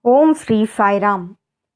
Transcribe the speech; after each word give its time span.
ஓம் 0.00 0.34
ஸ்ரீ 0.34 0.66
சாய்ராம். 0.76 1.24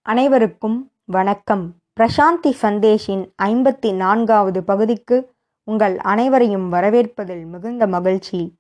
அனைவருக்கும் 0.02 0.90
வணக்கம். 1.04 1.74
பிரசாந்தி 2.00 2.52
சந்தேஷின் 2.62 3.32
ஐம்பத்தி 3.42 3.94
நான்காவது 3.94 4.64
பகுதிக்கு 4.64 5.32
உங்கள் 5.64 5.98
அனைவரையும் 5.98 6.72
வரவேற்பதில் 6.72 7.46
மிகுந்த 7.46 7.86
மகிழ்ச்சி. 7.86 8.58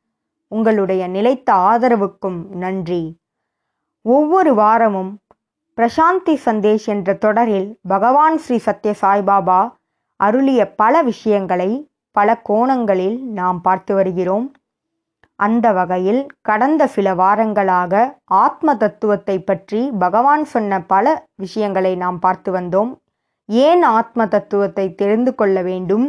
உங்களுடைய 0.48 1.06
நிலைத்த 1.06 1.52
ஆதரவுக்கும் 1.54 2.46
நன்றி. 2.46 3.20
ஒவ்வொரு 4.02 4.54
வாரமும் 4.54 5.18
பிரசாந்தி 5.76 6.38
சந்தேஷ் 6.44 6.86
என்ற 6.86 7.14
தொடரில் 7.14 7.78
பகவான் 7.82 8.38
ஸ்ரீ 8.38 8.58
சத்ய 8.66 8.94
சாய்பாபா 9.00 9.72
அருளிய 10.16 10.74
பல 10.74 11.02
விஷயங்களை 11.02 11.90
பல 12.10 12.38
கோணங்களில் 12.38 13.22
நாம் 13.22 13.60
பார்த்து 13.60 13.94
வருகிறோம். 13.94 14.52
அந்த 15.36 15.72
வகையில் 15.72 16.26
கடந்த 16.40 16.86
சில 16.86 17.14
வாரங்களாக 17.14 18.16
ஆத்ம 18.24 18.74
தத்துவத்தை 18.74 19.36
பற்றி 19.40 19.90
பகவான் 19.98 20.44
சொன்ன 20.44 20.80
பல 20.82 21.06
விஷயங்களை 21.34 21.96
நாம் 21.96 22.18
பார்த்து 22.18 22.52
வந்தோம். 22.52 22.90
ஏன் 23.46 23.82
ஆத்ம 23.82 24.26
தத்துவத்தை 24.26 24.94
தெரிந்து 24.94 25.34
கொள்ள 25.34 25.62
வேண்டும்? 25.62 26.06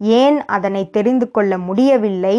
ஏன் 0.00 0.44
அதனை 0.46 0.90
தெரிந்து 0.90 1.30
கொள்ள 1.30 1.58
முடியவில்லை? 1.58 2.38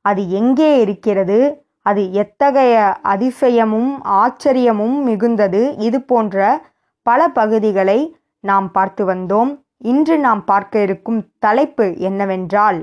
அது 0.00 0.30
எங்கே 0.30 0.80
இருக்கிறது? 0.80 1.66
அது 1.86 2.12
எத்தகைய 2.12 2.76
அதிசயமும் 3.02 3.92
ஆச்சரியமும் 4.04 4.96
மிகுந்தது? 5.06 5.62
இது 5.78 6.00
போன்ற 6.02 6.62
பல 7.02 7.28
பகுதிகளை 7.28 7.98
நாம் 8.40 8.70
பார்த்து 8.70 9.04
வந்தோம். 9.06 9.50
இன்று 9.78 10.18
நாம் 10.18 10.44
பார்க்க 10.44 10.82
இருக்கும் 10.82 11.20
தலைப்பு 11.38 11.86
என்னவென்றால் 11.98 12.80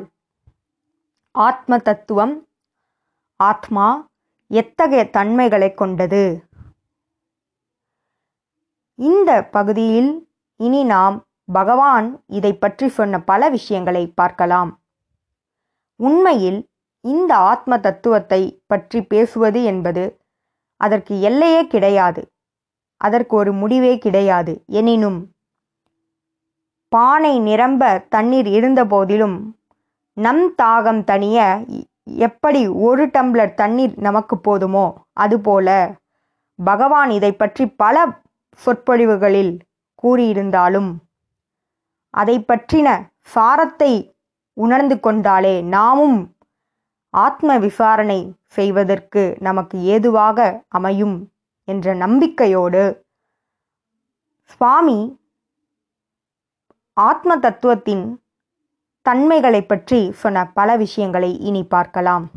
ஆத்ம 1.35 1.77
தத்துவம் 1.77 2.34
ஆத்மா 3.39 3.88
எத்தகைய 4.52 5.02
தன்மைகளை 5.09 5.73
கொண்டது? 5.73 6.23
இந்த 8.99 9.31
பகுதியில் 9.43 10.09
இனி 10.59 10.82
நாம் 10.84 11.18
பகவான் 11.51 12.07
இதை 12.27 12.51
பற்றி 12.54 12.87
சொன்ன 12.87 13.21
பல 13.21 13.49
விஷயங்களை 13.49 14.04
பார்க்கலாம். 14.07 14.71
உண்மையில் 15.99 16.60
இந்த 17.04 17.32
ஆத்ம 17.51 17.79
தத்துவத்தை 17.79 18.41
பற்றி 18.67 19.01
பேசுவது 19.04 19.63
என்பது 19.63 20.04
அதற்கு 20.82 21.13
எல்லையே 21.21 21.67
கிடையாது. 21.67 22.21
அதற்கு 23.01 23.34
ஒரு 23.35 23.54
முடிவே 23.54 23.93
கிடையாது. 23.98 24.54
எனினும் 24.71 25.20
பானை 26.91 27.34
நிரம்ப 27.40 27.84
தண்ணீர் 28.10 28.48
இருந்தபோதிலும் 28.48 29.37
நம் 30.17 30.45
தாகம் 30.62 31.04
தனிய 31.04 31.40
எப்படி 32.18 32.62
ஒரு 32.82 33.04
டம்ளர் 33.07 33.54
தண்ணீர் 33.54 33.96
நமக்கு 33.98 34.35
போதுமோ 34.38 34.85
அதுபோல 35.13 35.70
பகவான் 36.60 37.10
இதை 37.10 37.32
பற்றி 37.34 37.66
பல 37.76 37.98
சொற்பொழிவுகளில் 38.62 39.54
கூறியிருந்தாலும் 40.04 40.90
அதை 42.13 42.35
பற்றின 42.41 42.88
சாரத்தை 43.34 43.91
உணர்ந்து 44.57 44.96
கொண்டாலே 44.99 45.55
நாமும் 45.68 46.20
ஆத்ம 47.13 47.57
விசாரணை 47.57 48.20
செய்வதற்கு 48.48 49.23
நமக்கு 49.40 49.77
ஏதுவாக 49.85 50.40
அமையும் 50.70 51.18
என்ற 51.68 51.94
நம்பிக்கையோடு 51.96 52.84
சுவாமி 54.51 54.99
ஆத்ம 56.98 57.32
தத்துவத்தின் 57.40 58.05
தன்மைகளை 59.10 59.62
பற்றி 59.62 60.12
சொன்ன 60.12 60.52
பல 60.52 60.76
விஷயங்களை 60.76 61.40
இனி 61.40 61.63
பார்க்கலாம். 61.63 62.29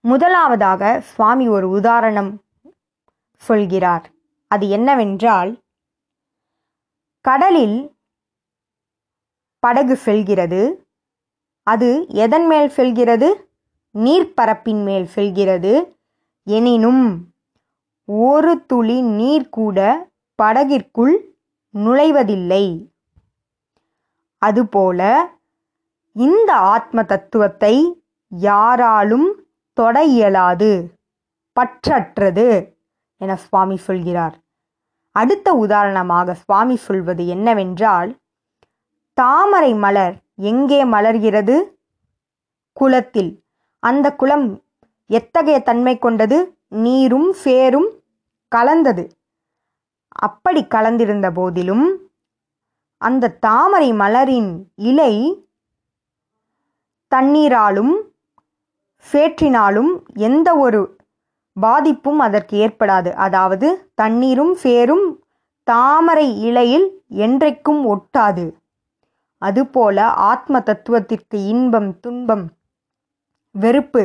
முதலாவதாக 0.00 1.00
சுவாமி 1.00 1.48
ஒரு 1.48 1.68
உதாரணம் 1.68 2.42
சொல்கிறார். 3.36 4.10
அது 4.46 4.68
என்னவென்றால் 4.68 5.58
கடலில் 7.20 7.94
படகு 9.58 9.96
செல்கிறது. 9.96 10.86
அது 11.62 12.08
எதன் 12.08 12.46
மேல் 12.46 12.68
செல்கிறது? 12.68 13.50
நீர்ப்பரப்பின் 13.98 14.84
மேல் 14.84 15.06
செல்கிறது. 15.06 15.96
எனினும் 16.44 17.34
ஒரு 18.04 18.66
துளி 18.66 19.00
நீர் 19.00 19.48
கூட 19.48 20.08
படகிற்குள் 20.42 21.16
நுழைவதில்லை. 21.74 22.91
அதுபோல 24.42 25.00
இந்த 26.12 26.50
ஆத்ம 26.54 27.02
தத்துவத்தை 27.02 28.04
யாராலும் 28.28 29.28
தொட 29.72 29.96
இயலாது 30.04 30.70
பற்றற்றது 31.56 32.46
என 33.16 33.36
சுவாமி 33.36 33.76
சொல்கிறார். 33.76 34.36
அடுத்த 35.16 35.48
உதாரணமாக 35.64 36.34
சுவாமி 36.34 36.76
சொல்வது 36.76 37.26
என்னவென்றால் 37.26 38.10
தாமரை 39.14 39.72
மலர் 39.74 40.14
எங்கே 40.36 40.80
மலர்கிறது? 40.84 41.56
குளத்தில். 42.72 43.32
அந்த 43.82 44.06
குளம் 44.14 44.46
எத்தகைய 45.10 45.58
தன்மை 45.60 45.94
கொண்டது? 45.98 46.38
நீரும் 46.68 47.30
சேரும் 47.44 47.90
கலந்தது. 48.52 49.04
அப்படி 50.22 50.60
கலந்திருந்த 50.64 51.28
போதிலும் 51.34 51.86
அந்த 53.02 53.34
தாமரை 53.46 53.90
மலரின் 53.92 54.50
இலை 54.90 55.12
தண்ணீராலும் 57.12 57.94
சேற்றினாலும் 59.06 59.92
எந்த 60.28 60.48
ஒரு 60.56 60.80
பாதிப்பும் 61.56 62.18
அதற்கு 62.18 62.54
ஏற்படாது. 62.64 63.10
அதாவது 63.26 63.68
தண்ணீரும் 63.94 64.54
சேரும் 64.64 65.06
தாமரை 65.66 66.28
இலையில் 66.40 66.86
என்றைக்கும் 67.16 67.82
ஒட்டாது. 67.94 68.46
அதுபோல 69.42 69.98
ஆத்ம 70.30 70.60
தத்துவத்திற்கு 70.60 71.38
இன்பம் 71.46 71.90
துன்பம் 72.00 72.44
வெறுப்பு 73.54 74.04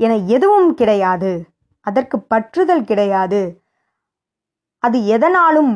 என 0.00 0.16
எதுவும் 0.36 0.70
கிடையாது. 0.74 1.32
அதற்கு 1.86 2.16
பற்றுதல் 2.34 2.84
கிடையாது. 2.84 3.40
அது 4.84 4.98
எதனாலும் 5.06 5.72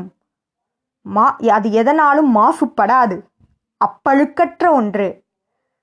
மா 1.07 1.37
அது 1.51 1.69
எதனாலும் 1.71 2.31
மாசுபடாது. 2.37 3.17
அப்பழுக்கற்ற 3.81 4.71
ஒன்று 4.71 5.25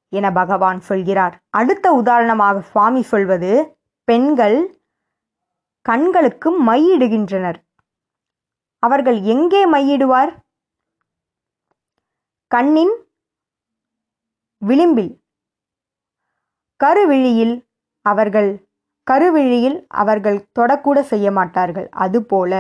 என 0.09 0.31
பகவான் 0.31 0.80
சொல்கிறார். 0.80 1.35
அடுத்த 1.50 1.91
உதாரணமாக 1.91 2.62
சுவாமி 2.62 3.02
சொல்வது 3.02 3.52
பெண்கள் 4.03 4.59
கண்களுக்கு 5.85 6.50
மையிடுகின்றனர். 6.66 7.59
அவர்கள் 8.84 9.22
எங்கே 9.34 9.62
மையிடுவார்? 9.72 10.31
கண்ணின் 12.47 12.96
விளிம்பில். 14.58 15.13
கருவிழியில் 16.84 17.56
அவர்கள் 18.06 18.52
கருவிழியில் 19.12 19.85
அவர்கள் 19.88 20.38
தொடக்கூட 20.59 21.00
செய்ய 21.02 21.31
மாட்டார்கள். 21.31 21.90
அதுபோல 21.90 22.53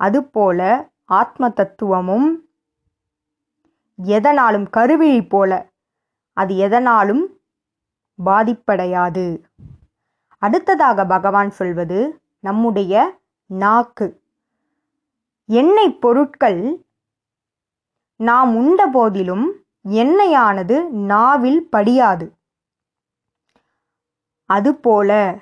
அதுபோல 0.00 0.60
ஆத்ம 1.06 1.48
தத்துவமும் 1.48 2.48
எதனாலும் 4.04 4.68
கருவிழி 4.76 5.28
போல 5.28 5.70
அது 6.32 6.54
எதனாலும் 6.56 7.24
பாதிப்படையாது. 8.24 9.42
அடுத்ததாக 10.38 11.06
பகவான் 11.06 11.50
சொல்வது 11.50 12.20
நம்முடைய 12.40 13.18
நாக்கு. 13.46 14.22
எண்ணெய் 15.46 15.98
பொருட்கள் 15.98 16.86
நாம் 18.16 18.56
உண்ட 18.56 18.86
போதிலும் 18.86 19.64
எண்ணெயானது 19.84 20.88
நாவில் 20.88 21.68
படியாது. 21.70 22.36
அதுபோல 24.50 25.38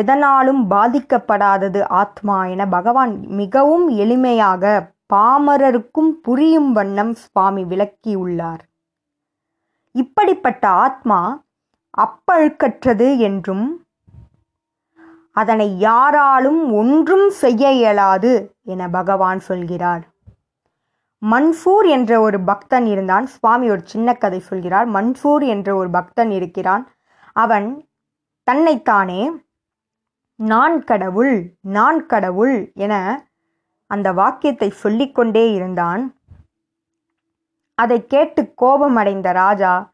எதனாலும் 0.00 0.62
பாதிக்கப்படாதது 0.70 1.80
ஆத்மா 2.02 2.36
என 2.52 2.62
பகவான் 2.76 3.14
மிகவும் 3.40 3.86
எளிமையாக 4.02 4.72
பாமரருக்கும் 5.14 6.10
புரியும் 6.22 6.70
வண்ணம் 6.72 7.14
சுவாமி 7.24 7.62
விளக்கியுள்ளார். 7.64 8.62
இப்படிப்பட்ட 9.94 10.64
ஆத்மா 10.84 11.20
அப்பழுக்கற்றது 12.04 13.08
என்றும் 13.18 13.66
அதனை 15.40 15.68
யாராலும் 15.78 16.60
ஒன்றும் 16.72 17.28
செய்ய 17.42 17.72
இயலாது 17.72 18.32
என 18.64 18.88
பகவான் 18.88 19.40
சொல்கிறார். 19.40 20.04
மன்சூர் 21.22 21.86
என்ற 21.94 22.20
ஒரு 22.20 22.38
பக்தன் 22.50 22.86
இருந்தான். 22.86 23.26
சுவாமி 23.26 23.66
ஒரு 23.70 23.82
சின்ன 23.84 24.14
கதை 24.14 24.40
சொல்கிறார். 24.50 24.88
மன்சூர் 24.88 25.44
என்ற 25.54 25.68
ஒரு 25.74 25.90
பக்தன் 25.90 26.32
இருக்கிறான். 26.38 26.84
அவன் 27.36 27.68
தன்னைத்தானே 28.46 29.20
நான் 30.36 30.84
கடவுள் 30.84 31.56
நான் 31.60 32.06
கடவுள் 32.06 32.72
என 32.74 32.94
அந்த 33.86 34.12
வாக்கியத்தை 34.12 34.70
சொல்லிக்கொண்டே 34.70 35.52
இருந்தான். 35.52 36.16
அதை 37.74 38.06
கேட்டு 38.06 38.54
கோபமடைந்த 38.54 39.32
ராஜா 39.32 39.92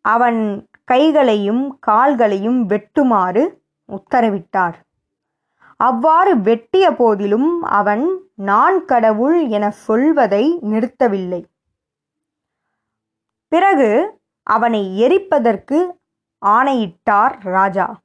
அவன் 0.00 0.68
கைகளையும் 0.84 1.78
கால்களையும் 1.86 2.60
வெட்டுமாறு 2.68 3.42
உத்தரவிட்டார். 3.88 4.76
அவ்வாறு 5.76 6.40
வெட்டிய 6.40 6.92
போதிலும் 6.92 7.62
அவன் 7.62 8.04
நான் 8.34 8.84
கடவுள் 8.84 9.48
என 9.48 9.70
சொல்வதை 9.70 10.44
நிறுத்தவில்லை. 10.62 11.42
பிறகு 13.48 14.20
அவனை 14.42 15.02
எரிப்பதற்கு 15.02 15.78
ஆணையிட்டார் 16.38 17.38
ராஜா. 17.42 18.01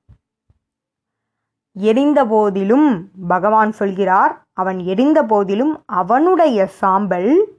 எரிந்த 1.79 2.25
போதிலும் 2.25 3.09
பகவான் 3.27 3.71
சொல்கிறார் 3.71 4.45
அவன் 4.53 4.79
எரிந்த 4.79 5.23
போதிலும் 5.23 5.83
அவனுடைய 5.85 6.65
சாம்பல் 6.65 7.55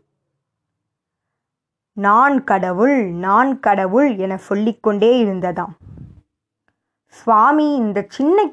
நான் 1.92 2.44
கடவுள் 2.44 3.04
நான் 3.10 3.60
கடவுள் 3.60 4.16
என 4.16 4.36
சொல்லிக்கொண்டே 4.36 5.24
இருந்ததாம். 5.24 5.74
சுவாமி 7.06 7.74
இந்த 7.74 8.04
சின்ன 8.08 8.50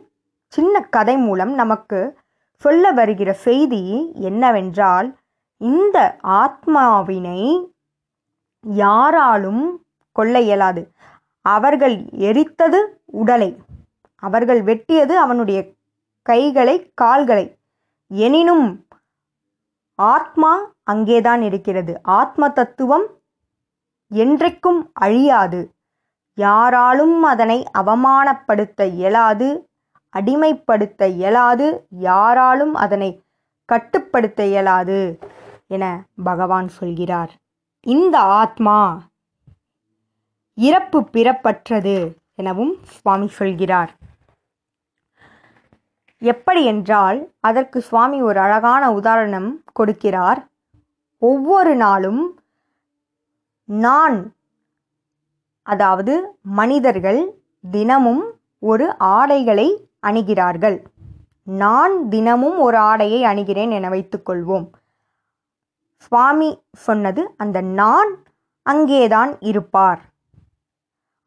சின்ன 0.48 0.82
கதை 0.82 1.18
மூலம் 1.18 1.54
நமக்கு 1.54 2.18
சொல்ல 2.56 2.92
வருகிற 2.92 3.34
செய்தி 3.34 4.12
என்னவென்றால் 4.16 5.16
இந்த 5.58 6.18
ஆத்மாவினை 6.24 7.74
யாராலும் 8.62 9.84
கொள்ள 10.12 10.42
இயலாது. 10.42 10.92
அவர்கள் 11.42 12.10
எரித்தது 12.12 13.02
உடலை. 13.06 13.58
அவர்கள் 14.28 14.62
வெட்டியது 14.64 15.16
அவனுடைய 15.26 15.60
கைகளை 16.22 16.76
கால்களை. 16.94 17.46
எனினும் 18.08 18.68
ஆத்மா 19.96 20.52
அங்கேதான் 20.84 21.42
இருக்கிறது. 21.42 21.94
ஆத்ம 22.20 22.50
தத்துவம் 22.50 23.06
என்றைக்கும் 24.16 24.82
அழியாது. 24.94 25.62
யாராலும் 26.36 27.24
அதனை 27.24 27.58
அவமானப்படுத்த 27.78 28.82
இயலாது 28.98 29.48
அடிமைப்படுத்த 30.10 31.08
இயலாது 31.08 31.68
யாராலும் 31.90 32.74
அதனை 32.84 33.10
கட்டுப்படுத்த 33.66 34.46
இயலாது 34.46 35.00
என 35.68 35.84
பகவான் 36.24 36.68
சொல்கிறார். 36.78 37.32
இந்த 37.82 38.18
ஆத்மா 38.42 38.78
இறப்பு 40.58 41.00
பிறப்பற்றது 41.04 41.96
எனவும் 42.36 42.74
சுவாமி 42.84 43.28
சொல்கிறார். 43.40 43.92
எப்படி 46.32 46.62
என்றால் 46.66 47.20
அதற்கு 47.40 47.80
சுவாமி 47.82 48.18
ஒரு 48.22 48.40
அழகான 48.40 48.84
உதாரணம் 48.92 49.50
கொடுக்கிறார். 49.80 50.40
ஒவ்வொரு 51.22 51.74
நாளும் 51.76 52.24
நான் 53.70 54.18
அதாவது 55.66 56.14
மனிதர்கள் 56.60 57.22
தினமும் 57.72 58.24
ஒரு 58.64 58.88
ஆடைகளை 59.16 59.68
அணிகிறார்கள். 60.08 60.78
நான் 61.64 61.96
தினமும் 62.10 62.58
ஒரு 62.58 62.78
ஆடையை 62.90 63.20
அணிகிறேன் 63.24 63.72
என 63.72 63.90
வைத்துக்கொள்வோம். 63.90 64.68
சுவாமி 66.06 66.50
சொன்னது 66.78 67.22
அந்த 67.38 67.58
நான் 67.80 68.12
அங்கேதான் 68.66 69.32
இருப்பார். 69.42 70.02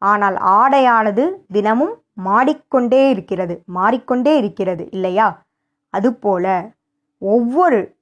ஆனால் 0.01 0.37
ஆடையானது 0.59 1.23
தினமும் 1.51 1.95
மாடிக்கொண்டே 2.27 3.09
இருக்கிறது 3.09 3.55
மாறிக்கொண்டே 3.65 4.37
இருக்கிறது 4.37 4.83
இல்லையா? 4.91 5.27
அதுபோல 5.93 6.45
ஒவ்வொரு 7.21 7.97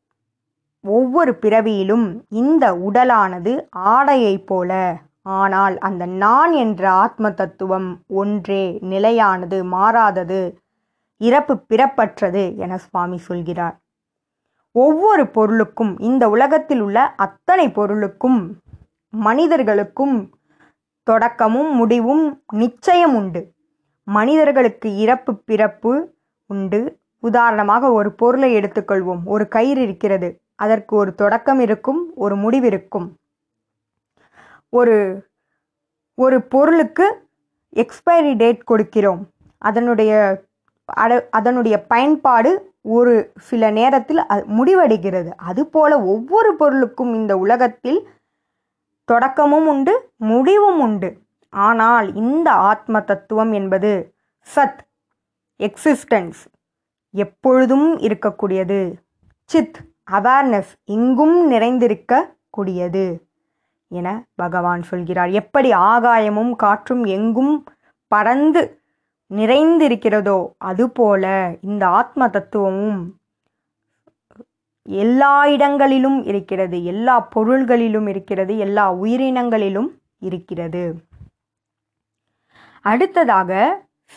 ஒவ்வொரு 0.83 1.31
பிறவியிலும் 1.35 2.07
இந்த 2.29 2.65
உடலானது 2.87 3.53
ஆடையைப் 3.89 4.45
போல. 4.45 4.71
ஆனால் 5.21 5.75
அந்த 5.77 6.03
நான் 6.05 6.53
என்ற 6.53 6.83
ஆத்ம 6.89 7.31
தத்துவம் 7.31 7.89
ஒன்றே 8.07 8.63
நிலையானது 8.81 9.57
மாறாதது 9.65 10.41
இறப்பு 11.21 11.53
பிறப்பற்றது 11.69 12.43
என 12.57 12.77
சுவாமி 12.77 13.17
சொல்கிறார். 13.17 13.75
ஒவ்வொரு 14.71 15.23
பொருளுக்கும் 15.27 15.93
இந்த 15.99 16.23
உலகத்தில் 16.29 16.81
உள்ள 16.81 16.99
அத்தனை 17.15 17.65
பொருளுக்கும் 17.71 18.39
மனிதர்களுக்கும் 19.13 20.15
தொடக்கமும் 21.07 21.71
முடிவும் 21.75 22.25
நிச்சயம் 22.53 23.15
உண்டு. 23.15 23.41
மனிதர்களுக்கு 24.07 24.87
இறப்பு 24.97 25.31
பிறப்பு 25.49 25.91
உண்டு. 26.49 26.79
உதாரணமாக 27.19 27.91
ஒரு 27.91 28.09
பொருளை 28.11 28.49
எடுத்துக்கொள்வோம். 28.55 29.23
ஒரு 29.25 29.47
கயிறு 29.47 29.81
இருக்கிறது. 29.81 30.29
அதற்கு 30.55 30.95
ஒரு 30.95 31.11
தொடக்கம் 31.15 31.59
இருக்கும் 31.59 32.01
ஒரு 32.15 32.35
முடிவிருக்கும் 32.35 33.07
ஒரு 34.69 34.95
ஒரு 36.15 36.37
பொருளுக்கு 36.53 37.05
எக்ஸ்பைரி 37.75 38.31
டேட் 38.37 38.61
கொடுக்கிறோம். 38.71 39.21
அதனுடைய 39.57 40.13
அட 40.85 41.27
அதனுடைய 41.31 41.75
பயன்பாடு 41.83 42.51
ஒரு 42.81 43.13
சில 43.39 43.69
நேரத்தில் 43.71 44.21
அது 44.25 44.43
முடிவடைகிறது. 44.57 45.31
அதுபோல 45.51 46.01
ஒவ்வொரு 46.13 46.51
பொருளுக்கும் 46.55 47.13
இந்த 47.13 47.33
உலகத்தில் 47.37 47.99
தொடக்கமும் 49.03 49.67
உண்டு 49.67 49.93
முடிவும் 50.15 50.79
உண்டு. 50.79 51.09
ஆனால் 51.49 52.07
இந்த 52.15 52.51
ஆத்ம 52.51 53.01
தத்துவம் 53.01 53.51
என்பது 53.51 53.91
சத் 54.47 54.81
எக்ஸிஸ்டன்ஸ் 55.59 56.41
எப்பொழுதும் 57.13 57.87
இருக்கக்கூடியது. 57.97 58.79
சித் 59.49 59.79
அவேர்னஸ் 60.11 60.71
எங்கும் 60.85 61.37
நிறைந்திருக்கக்கூடியது 61.51 63.05
என 63.91 64.07
பகவான் 64.35 64.83
சொல்கிறார். 64.83 65.31
எப்படி 65.31 65.69
ஆகாயமும் 65.73 66.55
காற்றும் 66.55 67.03
எங்கும் 67.03 67.53
பறந்து 68.07 68.81
நிறைந்திருக்கிறதோ 69.31 70.39
அதுபோல 70.57 71.23
இந்த 71.61 71.83
ஆத்ம 71.87 72.29
தத்துவமும் 72.29 72.99
எல்லா 74.87 75.47
இடங்களிலும் 75.47 76.19
இருக்கிறது 76.23 76.77
எல்லா 76.83 77.15
பொருள்களிலும் 77.35 78.07
இருக்கிறது 78.07 78.57
எல்லா 78.57 78.85
உயிரினங்களிலும் 78.93 79.89
இருக்கிறது. 80.19 80.83
அடுத்ததாக 82.89 83.51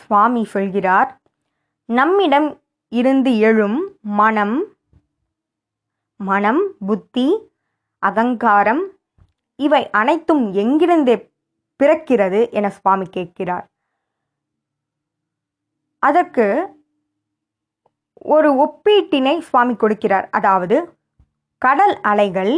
சுவாமி 0.01 0.43
சொல்கிறார் 0.55 1.11
நம்மிடம் 1.89 2.49
இருந்து 2.93 3.31
எழும் 3.49 3.79
மனம் 4.21 4.57
மனம் 6.21 6.63
புத்தி 6.87 7.29
அகங்காரம் 8.03 8.83
இவை 9.59 9.83
அனைத்தும் 10.01 10.43
எங்கிருந்து 10.63 11.15
பிறக்கிறது 11.81 12.41
என 12.59 12.67
சுவாமி 12.77 13.07
கேட்கிறார். 13.17 13.67
அதற்கு 16.03 16.47
ஒரு 18.35 18.51
ஒப்பீட்டினை 18.65 19.35
சுவாமி 19.49 19.75
கொடுக்கிறார். 19.75 20.27
அதாவது 20.31 20.77
கடல் 21.63 21.95
அலைகள் 22.11 22.55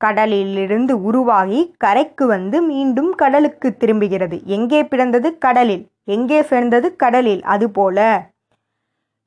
கடலிலிருந்து 0.00 0.94
உருவாகி 1.02 1.60
கரைக்கு 1.78 2.24
வந்து 2.26 2.58
மீண்டும் 2.62 3.10
கடலுக்கு 3.14 3.68
திரும்புகிறது. 3.76 4.36
எங்கே 4.56 4.80
பிறந்தது? 4.84 5.28
கடலில். 5.38 5.84
எங்கே 6.16 6.38
சேர்ந்தது 6.50 6.88
கடலில். 6.96 7.42
அதுபோல 7.54 7.98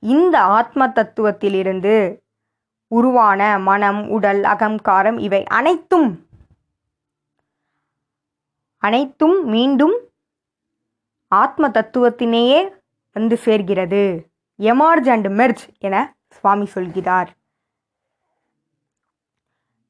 இந்த 0.04 0.36
ஆத்ம 0.58 0.88
தத்துவத்திலிருந்து 0.88 1.96
உருவான 2.92 3.42
மனம் 3.60 4.02
உடல் 4.10 4.42
அகங்காரம் 4.54 5.18
இவை 5.18 5.42
அனைத்தும் 5.60 6.10
அனைத்தும் 8.84 9.38
மீண்டும் 9.46 9.96
ஆத்ம 11.32 11.70
தத்துவத்தினேயே 11.70 12.60
வந்து 13.14 13.36
சேர்கிறது. 13.46 14.04
எமார்ஜ் 14.60 15.10
அண்ட் 15.14 15.30
மெர்ஜ் 15.40 15.64
என 15.80 15.96
சுவாமி 16.36 16.66
சொல்கிறார். 16.66 17.30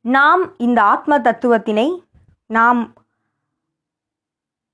நாம் 0.05 0.41
இந்த 0.57 0.83
ஆத்ம 0.83 1.17
தத்துவத்தினை 1.17 2.03
நாம் 2.45 2.93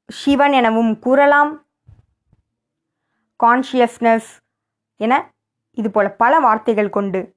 சிவன் 0.05 0.51
எனவும் 0.51 0.99
கூறலாம். 0.99 1.51
கான்ஷியஸ்னஸ் 3.43 4.29
என 4.95 5.31
இது 5.73 5.91
போல 5.91 6.09
பல 6.09 6.39
வார்த்தைகள் 6.39 6.89
கொண்டு 6.89 7.35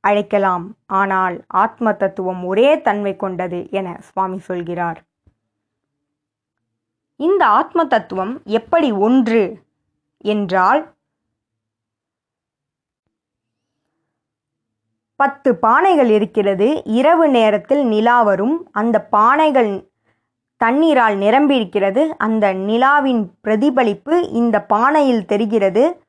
அழைக்கலாம். 0.00 0.76
ஆனால் 0.86 1.44
ஆத்ம 1.46 1.92
தத்துவம் 1.92 2.44
ஒரே 2.44 2.80
தன்மை 2.80 3.16
கொண்டது 3.16 3.66
என 3.70 3.96
சுவாமி 4.00 4.38
சொல்கிறார். 4.38 4.98
இந்த 7.16 7.46
ஆத்ம 7.46 7.86
தத்துவம் 7.86 8.34
எப்படி 8.44 8.92
ஒன்று 8.92 9.64
என்றால் 10.18 10.95
பத்து 15.16 15.58
பானைகள் 15.62 16.08
இருக்கிறது. 16.08 16.82
இரவு 16.84 17.28
நேரத்தில் 17.28 17.86
நிலா 17.86 18.22
வரும். 18.22 18.68
அந்த 18.72 19.08
பானைகள் 19.12 19.84
தண்ணீரால் 20.56 21.16
நிரம்பியிருக்கிறது 21.16 22.06
அந்த 22.18 22.54
நிலாவின் 22.54 23.28
பிரதிபலிப்பு 23.40 24.30
இந்த 24.30 24.64
பானையில் 24.74 25.24
தெரிகிறது. 25.24 26.00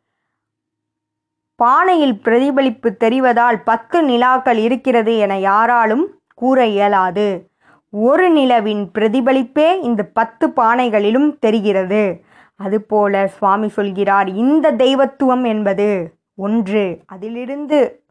பானையில் 1.56 2.22
பிரதிபலிப்பு 2.22 2.96
தெரிவதால் 3.00 3.62
பத்து 3.64 4.02
நிலாக்கள் 4.02 4.58
இருக்கிறது 4.58 5.18
என 5.18 5.40
யாராலும் 5.40 6.20
கூற 6.36 6.66
இயலாது. 6.66 7.50
ஒரு 7.90 8.30
நிலவின் 8.30 8.90
பிரதிபலிப்பே 9.00 9.82
இந்த 9.82 10.04
பத்து 10.04 10.48
பானைகளிலும் 10.48 11.40
தெரிகிறது. 11.40 12.24
அதுபோல 12.56 13.28
சுவாமி 13.28 13.68
சொல்கிறார் 13.68 14.30
இந்த 14.30 14.72
தெய்வத்துவம் 14.72 15.44
என்பது 15.44 16.14
ஒன்று. 16.36 17.00
அதிலிருந்து 17.06 18.02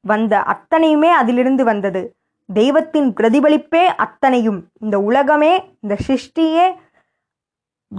வந்த 0.00 0.38
அத்தனையுமே 0.38 1.10
அதிலிருந்து 1.10 1.64
வந்தது. 1.64 2.16
தெய்வத்தின் 2.52 3.12
பிரதிபலிப்பே 3.12 3.84
அத்தனையும். 3.84 4.68
இந்த 4.80 5.00
உலகமே 5.00 5.76
இந்த 5.80 5.96
சிருஷ்டியே 6.08 6.74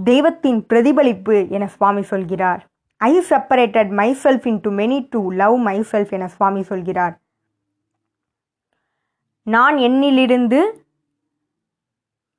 தெய்வத்தின் 0.04 0.66
பிரதிபலிப்பு 0.66 1.48
என 1.48 1.66
சுவாமி 1.66 2.02
சொல்கிறார். 2.02 2.66
I 2.96 3.18
separated 3.18 3.90
myself 4.22 4.46
into 4.60 4.70
many 4.70 5.06
to 5.10 5.30
love 5.30 5.56
myself 5.80 6.10
என 6.10 6.28
சுவாமி 6.28 6.62
சொல்கிறார். 6.62 7.20
நான் 9.42 9.76
என்னிலிருந்து 9.76 10.60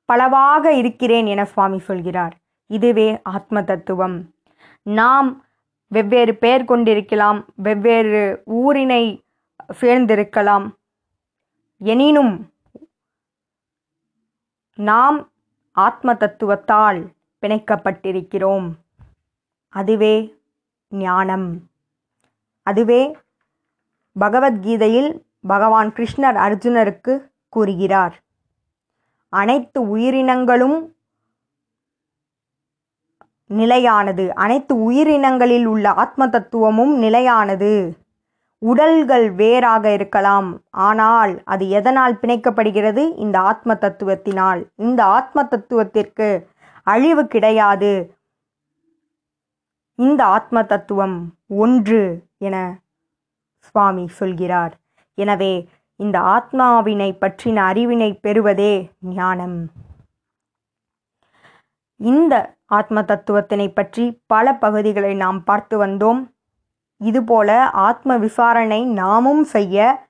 பலவாக 0.04 0.72
இருக்கிறேன் 0.72 1.26
என 1.26 1.44
சுவாமி 1.44 1.78
சொல்கிறார். 1.78 2.36
இதுவே 2.66 3.20
ஆத்ம 3.22 3.62
தத்துவம். 3.62 4.32
நாம் 4.82 5.44
வெவ்வேறு 5.86 6.36
பெயர் 6.36 6.64
கொண்டிருக்கலாம் 6.64 7.44
வெவ்வேறு 7.54 8.42
ஊரினை 8.44 9.23
சேர்ந்திருக்கலாம். 9.68 10.70
எனினும் 11.78 12.52
நாம் 14.76 15.30
ஆத்ம 15.72 16.14
தத்துவத்தால் 16.14 17.12
பிணைக்கப்பட்டிருக்கிறோம். 17.42 18.72
அதுவே 19.68 20.40
ஞானம். 20.90 21.70
அதுவே 22.62 23.16
பகவத்கீதையில் 24.20 25.22
பகவான் 25.46 25.92
கிருஷ்ணர் 25.92 26.36
அர்ஜுனருக்கு 26.36 27.30
கூறுகிறார். 27.48 28.22
அனைத்து 29.28 29.88
உயிரினங்களும் 29.88 30.96
நிலையானது. 33.46 34.34
அனைத்து 34.34 34.92
உயிரினங்களில் 34.92 35.64
உள்ள 35.64 35.92
ஆத்ம 35.92 36.28
தத்துவமும் 36.28 36.98
நிலையானது. 36.98 38.03
உடல்கள் 38.58 39.30
வேறாக 39.30 39.92
இருக்கலாம். 39.92 40.48
ஆனால் 40.70 41.42
அது 41.44 41.68
எதனால் 41.68 42.18
பிணைக்கப்படுகிறது? 42.22 43.02
இந்த 43.16 43.40
ஆத்ம 43.40 43.74
தத்துவத்தினால் 43.74 44.60
இந்த 44.76 45.04
ஆத்ம 45.04 45.44
தத்துவத்திற்கு 45.44 46.28
அழிவு 46.82 47.26
கிடையாது. 47.26 47.92
இந்த 49.94 50.24
ஆத்ம 50.24 50.62
தத்துவம் 50.62 51.18
ஒன்று 51.46 52.02
என 52.38 52.56
சுவாமி 53.58 54.06
சொல்கிறார். 54.08 54.72
எனவே 55.14 55.68
இந்த 55.96 56.18
ஆத்மாவினை 56.36 57.10
பற்றின 57.20 57.58
அறிவினை 57.70 58.10
பெறுவதே 58.20 58.74
ஞானம். 59.00 59.58
இந்த 62.00 62.34
ஆத்ம 62.66 63.02
தத்துவத்தினை 63.02 63.68
பற்றி 63.74 64.04
பல 64.26 64.54
பகுதிகளை 64.54 65.14
நாம் 65.14 65.44
பார்த்து 65.44 65.76
வந்தோம். 65.84 66.20
இதுபோல 66.96 67.70
ஆத்ம 67.70 68.16
விசாரணை 68.16 68.84
நாமும் 68.84 69.44
செய்ய 69.44 70.06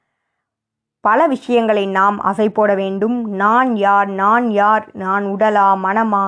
பல 1.00 1.26
விஷயங்களை 1.26 1.86
நாம் 1.86 2.22
அசை 2.22 2.48
போட 2.48 2.74
வேண்டும். 2.74 3.28
நான் 3.28 3.76
யார்? 3.76 4.08
நான் 4.08 4.50
யார்? 4.50 4.90
நான் 4.92 5.24
உடலா? 5.24 5.68
மனமா? 5.82 6.24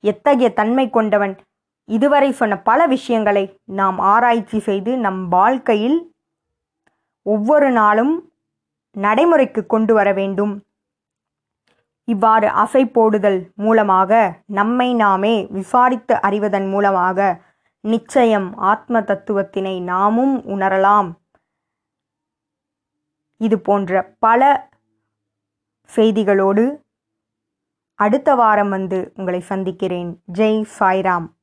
எத்தகைய 0.00 0.52
தன்மை 0.52 0.90
கொண்டவன்? 0.90 1.38
இதுவரை 1.84 2.32
சொன்ன 2.32 2.58
பல 2.58 2.86
விஷயங்களை 2.86 3.60
நாம் 3.64 3.98
ஆராய்ச்சி 3.98 4.58
செய்து 4.58 4.98
நம் 4.98 5.28
வாழ்க்கையில் 5.28 6.12
ஒவ்வொரு 7.22 7.70
நாளும் 7.70 8.30
நடைமுறைக்கு 8.92 9.66
கொண்டு 9.66 9.94
வர 9.94 10.12
வேண்டும். 10.12 10.62
இவ்வாறு 12.04 12.48
அசை 12.48 12.92
போடுதல் 12.92 13.50
மூலமாக 13.54 14.32
நம்மை 14.46 14.94
நாமே 14.94 15.46
விசாரித்து 15.50 16.20
அறிவதன் 16.20 16.68
மூலமாக 16.68 17.40
நிச்சயம் 17.80 18.56
ஆத்ம 18.56 19.00
தத்துவத்தினை 19.00 19.82
நாமும் 19.82 20.44
உணரலாம். 20.44 21.12
இது 23.36 23.60
போன்ற 23.60 24.14
பல 24.18 24.70
செய்திகளோடு 25.96 26.82
அடுத்த 27.94 28.34
வாரம் 28.34 28.68
வந்து 28.68 29.12
உங்களை 29.14 29.40
சந்திக்கிறேன். 29.40 30.22
ஜெய் 30.32 30.64
சாய்ராம். 30.78 31.37